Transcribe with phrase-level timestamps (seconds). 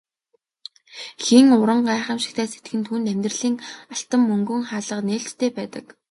[1.23, 3.55] Хэн уран гайхамшигтай сэтгэнэ түүнд амьдралын
[3.93, 5.85] алтан мөнгөн хаалга нээлттэй байдаг.